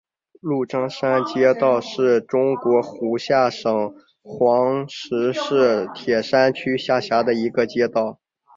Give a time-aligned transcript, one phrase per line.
[0.39, 3.93] 鹿獐山街道是中国湖北省
[4.23, 8.19] 黄石市铁山区下辖的一个街道。